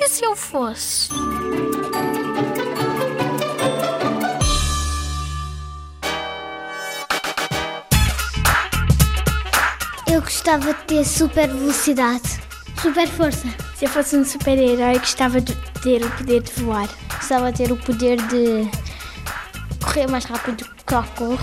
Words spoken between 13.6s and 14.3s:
Se eu fosse um